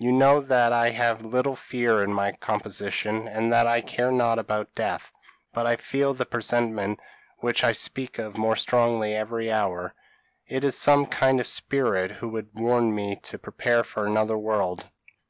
You 0.00 0.10
know 0.10 0.40
that 0.40 0.72
I 0.72 0.88
have 0.88 1.20
little 1.22 1.54
fear 1.54 2.02
in 2.02 2.10
my 2.10 2.32
composition, 2.32 3.28
and 3.28 3.52
that 3.52 3.66
I 3.66 3.82
care 3.82 4.10
not 4.10 4.38
about 4.38 4.74
death; 4.74 5.12
but 5.52 5.66
I 5.66 5.76
feel 5.76 6.14
the 6.14 6.24
presentiment 6.24 6.98
which 7.40 7.62
I 7.62 7.72
speak 7.72 8.18
of 8.18 8.38
more 8.38 8.56
strongly 8.56 9.14
every 9.14 9.52
hour. 9.52 9.92
It 10.46 10.64
is 10.64 10.78
some 10.78 11.04
kind 11.04 11.44
spirit 11.44 12.10
who 12.10 12.30
would 12.30 12.52
warn 12.58 12.94
me 12.94 13.16
to 13.24 13.38
prepare 13.38 13.84
for 13.84 14.06
another 14.06 14.38
world. 14.38 14.86